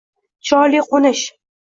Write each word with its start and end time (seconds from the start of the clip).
—Chiroyli 0.49 0.81
qo‘nish! 0.87 1.23